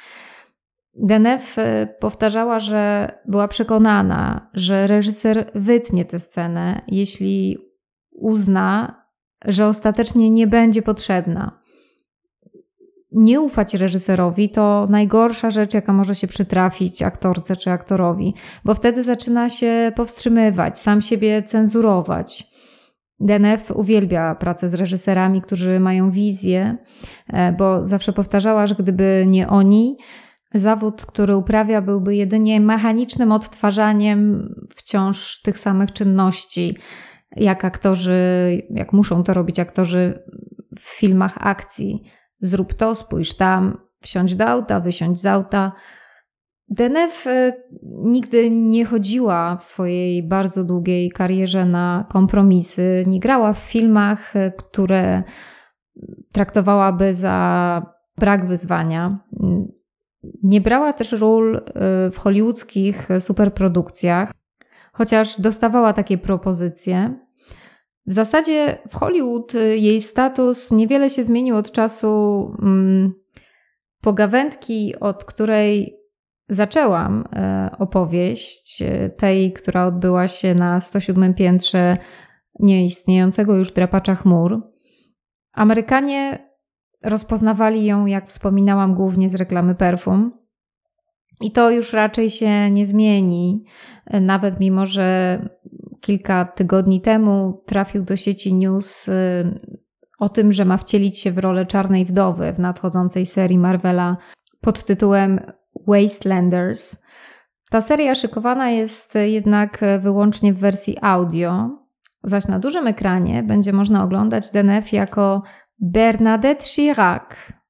Denef 0.94 1.58
y, 1.58 1.88
powtarzała, 2.00 2.60
że 2.60 3.12
była 3.26 3.48
przekonana, 3.48 4.50
że 4.54 4.88
reżyser 4.88 5.52
wytnie 5.56 6.06
tę 6.06 6.20
scenę, 6.20 6.82
jeśli 6.88 7.58
uzna, 8.12 9.02
że 9.46 9.68
ostatecznie 9.68 10.30
nie 10.30 10.48
będzie 10.48 10.82
potrzebna. 10.82 11.62
Nie 13.12 13.42
ufać 13.42 13.74
reżyserowi 13.74 14.50
to 14.50 14.88
najgorsza 14.90 15.50
rzecz, 15.50 15.74
jaka 15.74 15.94
może 15.94 16.16
się 16.16 16.28
przytrafić 16.28 17.02
aktorce 17.02 17.56
czy 17.56 17.72
aktorowi, 17.72 18.34
bo 18.66 18.74
wtedy 18.74 19.04
zaczyna 19.04 19.50
się 19.50 19.92
powstrzymywać, 19.96 20.80
sam 20.80 21.02
siebie 21.02 21.44
cenzurować. 21.44 22.52
Denef 23.20 23.72
uwielbia 23.72 24.36
pracę 24.36 24.70
z 24.70 24.74
reżyserami, 24.74 25.42
którzy 25.42 25.80
mają 25.80 26.12
wizję, 26.12 26.78
e, 27.28 27.52
bo 27.52 27.86
zawsze 27.86 28.14
powtarzała, 28.14 28.68
że 28.68 28.76
gdyby 28.76 29.26
nie 29.28 29.48
oni, 29.48 29.98
zawód, 30.54 31.06
który 31.06 31.36
uprawia, 31.36 31.82
byłby 31.82 32.16
jedynie 32.16 32.62
mechanicznym 32.62 33.32
odtwarzaniem 33.32 34.50
wciąż 34.76 35.42
tych 35.42 35.60
samych 35.60 35.92
czynności, 35.92 36.78
jak 37.36 37.66
aktorzy, 37.66 38.18
jak 38.70 38.94
muszą 38.94 39.24
to 39.24 39.34
robić 39.34 39.60
aktorzy 39.60 40.24
w 40.80 40.98
filmach 41.00 41.38
akcji. 41.40 42.04
Zrób 42.40 42.74
to, 42.74 42.96
spójrz 42.96 43.38
tam, 43.38 43.78
wsiądź 44.02 44.36
do 44.36 44.46
auta, 44.46 44.80
wysiądź 44.80 45.20
z 45.20 45.26
auta. 45.26 45.72
Denef 46.70 47.28
e, 47.28 47.54
nigdy 48.04 48.52
nie 48.52 48.86
chodziła 48.86 49.56
w 49.56 49.64
swojej 49.64 50.28
bardzo 50.28 50.64
długiej 50.64 51.10
karierze 51.10 51.66
na 51.66 52.06
kompromisy, 52.10 53.04
nie 53.08 53.20
grała 53.20 53.54
w 53.54 53.60
filmach, 53.60 54.36
e, 54.36 54.52
które 54.52 55.24
traktowałaby 56.32 57.14
za 57.14 57.86
brak 58.18 58.46
wyzwania. 58.46 59.20
Nie 60.44 60.62
brała 60.62 60.94
też 60.94 61.12
ról 61.12 61.56
y, 61.56 61.62
w 62.12 62.18
hollywoodzkich 62.18 63.10
superprodukcjach, 63.20 64.32
chociaż 64.94 65.42
dostawała 65.42 65.94
takie 65.94 66.18
propozycje. 66.18 67.20
W 68.06 68.14
zasadzie 68.14 68.78
w 68.90 68.96
Hollywood 68.96 69.56
y, 69.56 69.78
jej 69.78 70.02
status 70.02 70.72
niewiele 70.72 71.10
się 71.10 71.24
zmienił 71.24 71.56
od 71.56 71.72
czasu 71.72 72.56
mm, 72.62 73.14
pogawędki, 74.02 74.94
od 75.00 75.26
której 75.26 75.98
zaczęłam 76.50 77.22
y, 77.22 77.78
opowieść, 77.78 78.84
tej, 79.18 79.54
która 79.54 79.86
odbyła 79.86 80.28
się 80.28 80.56
na 80.56 80.80
107 80.80 81.34
piętrze 81.34 81.98
nieistniejącego 82.60 83.58
już 83.58 83.72
drapacza 83.72 84.16
chmur. 84.16 84.62
Amerykanie 85.54 86.51
Rozpoznawali 87.04 87.86
ją, 87.86 88.06
jak 88.06 88.28
wspominałam, 88.28 88.96
głównie 88.96 89.30
z 89.30 89.36
reklamy 89.36 89.76
perfum. 89.76 90.32
I 91.42 91.52
to 91.52 91.72
już 91.72 91.94
raczej 91.94 92.30
się 92.30 92.72
nie 92.72 92.86
zmieni, 92.86 93.66
nawet 94.22 94.60
mimo, 94.60 94.86
że 94.86 95.40
kilka 96.02 96.46
tygodni 96.46 97.02
temu 97.02 97.64
trafił 97.66 98.04
do 98.04 98.16
sieci 98.16 98.54
news 98.54 99.08
y, 99.08 99.14
o 100.20 100.30
tym, 100.30 100.52
że 100.52 100.66
ma 100.66 100.78
wcielić 100.78 101.20
się 101.20 101.32
w 101.32 101.38
rolę 101.38 101.66
czarnej 101.66 102.06
wdowy 102.06 102.54
w 102.54 102.60
nadchodzącej 102.60 103.26
serii 103.26 103.58
Marvela 103.58 104.18
pod 104.62 104.86
tytułem 104.86 105.40
Wastelanders. 105.88 107.04
Ta 107.70 107.82
seria 107.82 108.16
szykowana 108.16 108.70
jest 108.70 109.14
jednak 109.26 109.82
wyłącznie 110.02 110.54
w 110.54 110.58
wersji 110.58 110.98
audio, 111.02 111.70
zaś 112.24 112.48
na 112.48 112.60
dużym 112.60 112.88
ekranie 112.88 113.44
będzie 113.44 113.74
można 113.74 114.04
oglądać 114.04 114.52
DNF 114.52 114.94
jako 114.94 115.44
Bernadette 115.82 116.66
Chirac, 116.66 117.24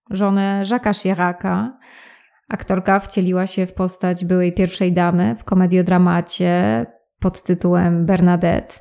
żonę 0.10 0.63
Jacques'a 0.65 1.02
Chiraca. 1.02 1.78
Aktorka 2.50 3.00
wcieliła 3.00 3.47
się 3.47 3.65
w 3.65 3.74
postać 3.74 4.26
byłej 4.26 4.54
pierwszej 4.54 4.93
damy 4.93 5.36
w 5.36 5.43
komediodramacie 5.43 6.86
pod 7.19 7.43
tytułem 7.43 8.06
Bernadette, 8.06 8.74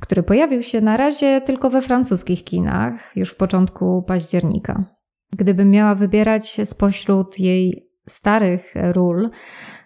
który 0.00 0.22
pojawił 0.22 0.62
się 0.62 0.80
na 0.80 0.96
razie 0.96 1.40
tylko 1.40 1.70
we 1.70 1.82
francuskich 1.82 2.44
kinach 2.44 3.12
już 3.16 3.30
w 3.30 3.36
początku 3.36 4.02
października. 4.02 4.84
Gdybym 5.32 5.70
miała 5.70 5.94
wybierać 5.94 6.60
spośród 6.64 7.38
jej 7.38 7.90
starych 8.06 8.74
ról, 8.92 9.30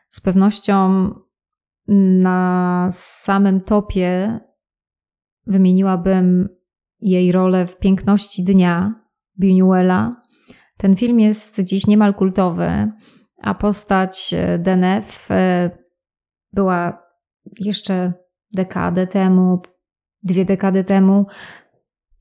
z 0.09 0.21
pewnością 0.21 1.09
na 2.23 2.89
samym 2.91 3.61
topie 3.61 4.41
wymieniłabym 5.47 6.49
jej 7.03 7.33
rolę 7.33 7.67
w 7.67 7.79
Piękności 7.79 8.45
Dnia 8.45 8.95
Buñuela. 9.43 10.13
Ten 10.77 10.97
film 10.97 11.21
jest 11.21 11.61
dziś 11.61 11.87
niemal 11.87 12.15
kultowy, 12.15 12.93
a 13.43 13.55
postać 13.55 14.35
e, 14.35 14.59
Denef 14.59 15.31
e, 15.31 15.71
była 16.53 17.03
jeszcze 17.61 18.13
dekadę 18.55 19.07
temu, 19.07 19.63
dwie 20.23 20.45
dekady 20.45 20.85
temu, 20.85 21.27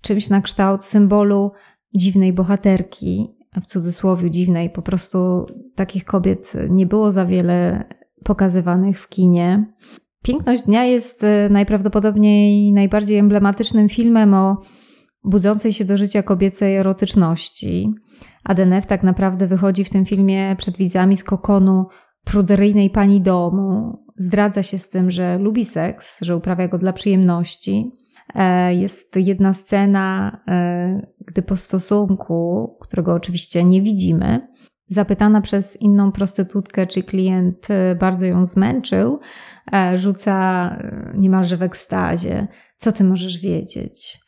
czymś 0.02 0.30
na 0.30 0.42
kształt 0.42 0.84
symbolu 0.84 1.52
dziwnej 1.96 2.34
bohaterki, 2.34 3.38
w 3.62 3.66
cudzysłowie 3.66 4.32
dziwnej, 4.32 4.70
po 4.70 4.82
prostu 4.82 5.46
takich 5.76 6.06
kobiet 6.06 6.54
nie 6.70 6.86
było 6.86 7.12
za 7.12 7.26
wiele 7.26 7.84
pokazywanych 8.24 9.02
w 9.02 9.10
kinie. 9.10 9.74
Piękność 10.24 10.64
Dnia 10.64 10.86
jest 10.86 11.24
e, 11.24 11.50
najprawdopodobniej 11.50 12.74
najbardziej 12.74 13.18
emblematycznym 13.18 13.90
filmem 13.90 14.34
o 14.34 14.58
budzącej 15.24 15.74
się 15.74 15.86
do 15.86 15.98
życia 15.98 16.24
kobiecej 16.24 16.76
erotyczności. 16.76 17.94
Adenef 18.44 18.86
tak 18.86 19.04
naprawdę 19.04 19.48
wychodzi 19.48 19.84
w 19.84 19.90
tym 19.90 20.06
filmie 20.06 20.56
przed 20.58 20.78
widzami 20.78 21.18
z 21.18 21.24
kokonu 21.24 21.86
pruderyjnej 22.24 22.90
pani 22.90 23.22
domu. 23.22 23.98
Zdradza 24.18 24.64
się 24.64 24.78
z 24.78 24.90
tym, 24.90 25.12
że 25.12 25.38
lubi 25.38 25.66
seks, 25.66 26.18
że 26.22 26.36
uprawia 26.36 26.68
go 26.68 26.78
dla 26.78 26.94
przyjemności. 26.94 27.92
E, 28.36 28.76
jest 28.76 29.16
jedna 29.16 29.54
scena, 29.54 30.38
e, 30.48 31.08
gdy 31.28 31.42
po 31.42 31.56
stosunku, 31.56 32.70
którego 32.82 33.14
oczywiście 33.14 33.64
nie 33.64 33.82
widzimy, 33.82 34.48
zapytana 34.94 35.42
przez 35.42 35.82
inną 35.82 36.12
prostytutkę, 36.12 36.88
czy 36.88 37.04
klient 37.04 37.68
bardzo 38.00 38.26
ją 38.26 38.46
zmęczył, 38.46 39.20
E, 39.72 39.98
rzuca 39.98 40.68
e, 40.80 41.14
niemalże 41.18 41.58
w 41.58 41.64
ekstazie. 41.64 42.48
Co 42.78 42.92
ty 42.92 43.04
możesz 43.04 43.42
wiedzieć? 43.42 44.20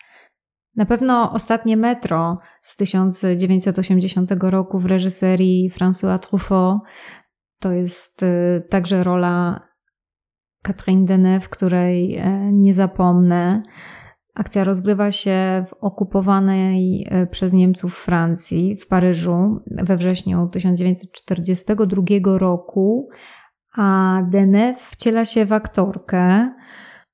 Na 0.76 0.86
pewno 0.86 1.32
ostatnie 1.32 1.78
metro 1.78 2.40
z 2.62 2.76
1980 2.76 4.32
roku 4.40 4.80
w 4.80 4.86
reżyserii 4.86 5.72
François 5.72 6.20
Truffaut 6.20 6.82
to 7.60 7.72
jest 7.72 8.24
e, 8.24 8.62
także 8.70 9.04
rola 9.04 9.68
Catherine 10.64 11.06
Deneuve, 11.06 11.50
której 11.50 12.22
nie 12.52 12.74
zapomnę. 12.74 13.64
Akcja 14.36 14.64
rozgrywa 14.64 15.12
się 15.12 15.66
w 15.70 15.74
okupowanej 15.74 17.08
przez 17.32 17.54
Niemców 17.54 17.98
Francji, 17.98 18.78
w 18.78 18.88
Paryżu, 18.88 19.60
we 19.68 19.98
wrześniu 19.98 20.48
1942 20.48 22.38
roku, 22.38 23.10
a 23.78 24.20
Deneuve 24.30 24.90
wciela 24.90 25.26
się 25.26 25.46
w 25.46 25.54
aktorkę, 25.54 26.54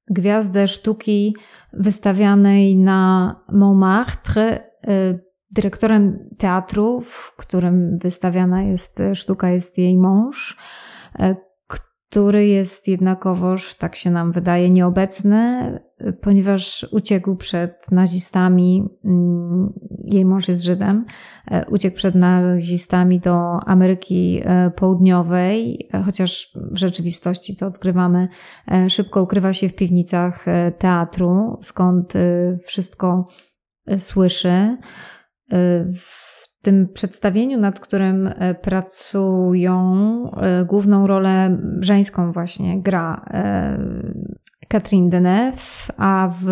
gwiazdę 0.09 0.67
sztuki 0.67 1.35
wystawianej 1.73 2.77
na 2.77 3.35
Montmartre. 3.51 4.63
Y, 4.89 5.29
dyrektorem 5.55 6.29
teatru, 6.37 7.01
w 7.01 7.35
którym 7.35 7.97
wystawiana 7.97 8.63
jest 8.63 9.01
sztuka, 9.13 9.49
jest 9.49 9.77
jej 9.77 9.97
mąż, 9.97 10.57
który 12.09 12.47
jest 12.47 12.87
jednakowoż, 12.87 13.75
tak 13.75 13.95
się 13.95 14.11
nam 14.11 14.31
wydaje, 14.31 14.69
nieobecny, 14.69 15.79
ponieważ 16.21 16.87
uciekł 16.91 17.35
przed 17.35 17.91
nazistami. 17.91 18.89
Mm, 19.05 19.73
jej 20.03 20.25
mąż 20.25 20.47
jest 20.47 20.63
Żydem. 20.63 21.05
E, 21.51 21.65
uciekł 21.65 21.97
przed 21.97 22.15
nazistami 22.15 23.19
do 23.19 23.59
Ameryki 23.65 24.41
e, 24.43 24.71
Południowej, 24.71 25.89
e, 25.93 26.01
chociaż 26.03 26.51
w 26.71 26.77
rzeczywistości, 26.77 27.55
co 27.55 27.67
odkrywamy, 27.67 28.27
szybko 28.89 29.23
ukrywa 29.23 29.53
się 29.53 29.69
w 29.69 29.75
piwnicach 29.75 30.45
teatru, 30.77 31.57
skąd 31.61 32.13
wszystko 32.63 33.25
słyszy. 33.97 34.77
W 35.95 36.61
tym 36.61 36.87
przedstawieniu, 36.93 37.59
nad 37.59 37.79
którym 37.79 38.29
pracują, 38.61 39.93
główną 40.67 41.07
rolę 41.07 41.57
żeńską 41.79 42.31
właśnie 42.31 42.81
gra 42.81 43.25
Catherine 44.69 45.09
Deneuve, 45.09 45.91
a 45.97 46.29
w 46.41 46.47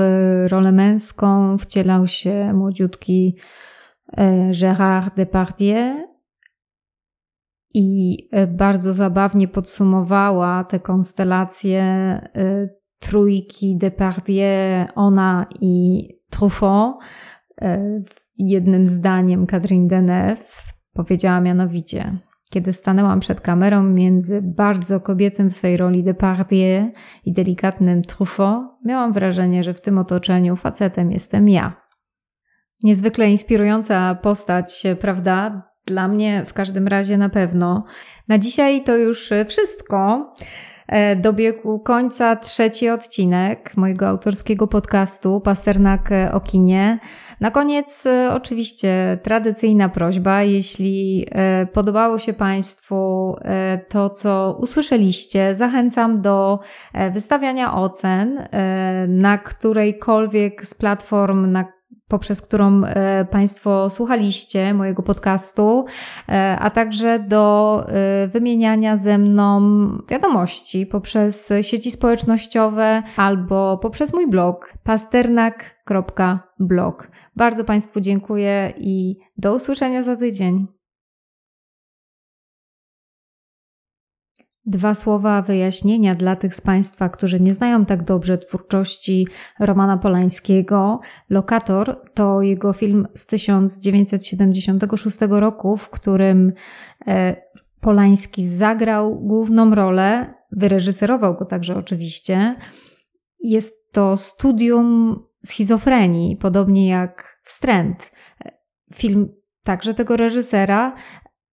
rolę 0.47 0.71
męską 0.71 1.57
wcielał 1.57 2.07
się 2.07 2.53
młodziutki 2.53 3.37
e, 4.17 4.51
Gérard 4.51 5.15
Depardieu. 5.15 6.07
I 7.73 8.17
e, 8.31 8.47
bardzo 8.47 8.93
zabawnie 8.93 9.47
podsumowała 9.47 10.63
te 10.63 10.79
konstelacje 10.79 11.81
e, 11.81 12.69
trójki 12.99 13.77
Depardieu, 13.77 14.87
ona 14.95 15.45
i 15.61 16.07
Truffaut. 16.29 16.95
Jednym 18.37 18.87
zdaniem 18.87 19.47
Catherine 19.47 19.87
Deneuve 19.87 20.63
powiedziała 20.93 21.41
mianowicie 21.41 22.17
kiedy 22.49 22.73
stanęłam 22.73 23.19
przed 23.19 23.41
kamerą 23.41 23.83
między 23.83 24.41
bardzo 24.41 24.99
kobiecym 24.99 25.49
w 25.49 25.53
swej 25.53 25.77
roli 25.77 26.03
Depardieu 26.03 26.91
i 27.25 27.33
delikatnym 27.33 28.01
Truffaut, 28.01 28.65
miałam 28.85 29.13
wrażenie, 29.13 29.63
że 29.63 29.73
w 29.73 29.81
tym 29.81 29.97
otoczeniu 29.97 30.55
facetem 30.55 31.11
jestem 31.11 31.49
ja. 31.49 31.81
Niezwykle 32.83 33.31
inspirująca 33.31 34.15
postać, 34.15 34.83
prawda? 35.01 35.63
Dla 35.85 36.07
mnie 36.07 36.43
w 36.45 36.53
każdym 36.53 36.87
razie 36.87 37.17
na 37.17 37.29
pewno. 37.29 37.85
Na 38.27 38.39
dzisiaj 38.39 38.83
to 38.83 38.97
już 38.97 39.29
wszystko. 39.47 40.33
E, 40.87 41.15
dobiegł 41.15 41.79
końca 41.79 42.35
trzeci 42.35 42.89
odcinek 42.89 43.77
mojego 43.77 44.07
autorskiego 44.07 44.67
podcastu 44.67 45.41
Pasternak 45.41 46.09
o 46.31 46.39
kinie. 46.39 46.99
Na 47.39 47.51
koniec 47.51 48.05
e, 48.05 48.33
oczywiście 48.33 49.17
tradycyjna 49.23 49.89
prośba, 49.89 50.43
jeśli 50.43 51.27
e, 51.31 51.65
podobało 51.65 52.19
się 52.19 52.33
Państwu 52.33 53.35
to, 53.89 54.09
co 54.09 54.57
usłyszeliście, 54.59 55.55
zachęcam 55.55 56.21
do 56.21 56.59
wystawiania 57.13 57.73
ocen 57.75 58.47
na 59.07 59.37
którejkolwiek 59.37 60.65
z 60.65 60.73
platform, 60.73 61.51
na 61.51 61.76
poprzez 62.07 62.41
którą 62.41 62.83
e, 62.83 63.25
Państwo 63.25 63.89
słuchaliście 63.89 64.73
mojego 64.73 65.03
podcastu, 65.03 65.85
e, 66.29 66.57
a 66.59 66.69
także 66.69 67.19
do 67.19 67.83
e, 67.87 68.27
wymieniania 68.27 68.97
ze 68.97 69.17
mną 69.17 69.61
wiadomości 70.09 70.85
poprzez 70.85 71.53
sieci 71.61 71.91
społecznościowe 71.91 73.03
albo 73.17 73.77
poprzez 73.77 74.13
mój 74.13 74.29
blog 74.29 74.73
pasternak.blog. 74.83 77.11
Bardzo 77.35 77.63
Państwu 77.63 78.01
dziękuję 78.01 78.73
i 78.77 79.17
do 79.37 79.55
usłyszenia 79.55 80.03
za 80.03 80.15
tydzień. 80.15 80.76
Dwa 84.67 84.95
słowa 84.95 85.41
wyjaśnienia 85.41 86.15
dla 86.15 86.35
tych 86.35 86.55
z 86.55 86.61
Państwa, 86.61 87.09
którzy 87.09 87.39
nie 87.39 87.53
znają 87.53 87.85
tak 87.85 88.03
dobrze 88.03 88.37
twórczości 88.37 89.27
Romana 89.59 89.97
Polańskiego. 89.97 90.99
Lokator 91.29 92.01
to 92.13 92.41
jego 92.41 92.73
film 92.73 93.07
z 93.13 93.25
1976 93.25 95.17
roku, 95.29 95.77
w 95.77 95.89
którym 95.89 96.53
e, 97.07 97.35
Polański 97.81 98.47
zagrał 98.47 99.19
główną 99.19 99.75
rolę, 99.75 100.33
wyreżyserował 100.51 101.35
go 101.35 101.45
także 101.45 101.77
oczywiście. 101.77 102.53
Jest 103.39 103.91
to 103.91 104.17
studium 104.17 105.19
schizofrenii, 105.45 106.37
podobnie 106.37 106.87
jak 106.87 107.37
Wstręt. 107.43 108.11
Film 108.93 109.29
także 109.63 109.93
tego 109.93 110.17
reżysera, 110.17 110.95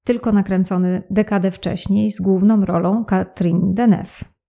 tylko 0.04 0.32
nakręcony 0.32 1.02
dekadę 1.10 1.50
wcześniej 1.50 2.10
z 2.10 2.20
główną 2.20 2.64
rolą 2.64 3.04
Catherine 3.04 3.74
Deneuve. 3.74 4.33